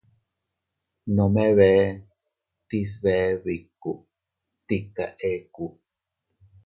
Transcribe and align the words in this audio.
Nome 1.17 1.43
bee 1.59 1.83
tiis 2.67 2.91
bee 3.03 3.25
biku, 3.43 3.91
tika 4.67 5.05
eku. 5.31 5.65